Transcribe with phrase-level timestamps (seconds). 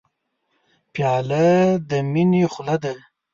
[0.93, 1.45] پیاله
[1.89, 2.93] د مینې خوله ده.